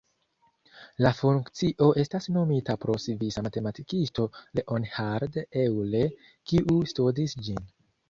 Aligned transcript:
La 1.05 1.11
funkcio 1.17 1.89
estas 2.05 2.29
nomita 2.39 2.77
pro 2.87 2.97
svisa 3.05 3.45
matematikisto 3.51 4.27
Leonhard 4.61 5.41
Euler, 5.67 6.21
kiu 6.53 6.83
studis 6.97 7.43
ĝin. 7.49 7.67